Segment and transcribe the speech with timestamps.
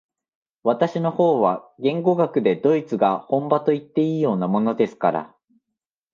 [0.63, 5.35] 私の方は言語学でドイツが本場といっていいようなものですから、